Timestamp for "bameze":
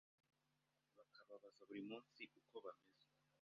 2.65-3.07